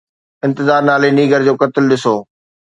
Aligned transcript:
انتظار 0.45 0.81
نالي 0.89 1.09
نينگر 1.17 1.41
جو 1.47 1.53
قتل 1.61 1.83
ڏسو. 1.91 2.15